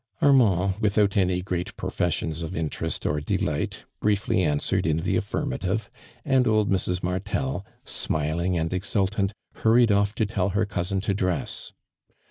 Armand, 0.19 0.73
wirhout 0.81 1.15
any 1.15 1.43
great 1.43 1.77
professions 1.77 2.41
of 2.41 2.55
interest 2.55 3.05
or 3.05 3.21
delight, 3.21 3.83
briefly 3.99 4.41
answered 4.41 4.87
in 4.87 4.97
the 5.01 5.15
affirmative, 5.15 5.91
and 6.25 6.47
old 6.47 6.71
Mrs. 6.71 7.03
Martel, 7.03 7.63
smiling 7.85 8.57
and 8.57 8.73
exultant, 8.73 9.31
hurried 9.57 9.91
off 9.91 10.15
to 10.15 10.25
tell 10.25 10.49
her 10.57 10.65
cousin 10.65 11.01
to 11.01 11.13
dress. 11.13 11.71